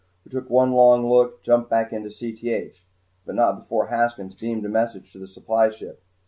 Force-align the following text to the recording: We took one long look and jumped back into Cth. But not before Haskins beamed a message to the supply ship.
We 0.25 0.31
took 0.31 0.49
one 0.49 0.71
long 0.71 1.07
look 1.07 1.33
and 1.35 1.43
jumped 1.43 1.69
back 1.69 1.93
into 1.93 2.09
Cth. 2.09 2.77
But 3.23 3.35
not 3.35 3.59
before 3.59 3.89
Haskins 3.89 4.33
beamed 4.33 4.65
a 4.65 4.67
message 4.69 5.11
to 5.11 5.19
the 5.19 5.27
supply 5.27 5.69
ship. 5.69 6.01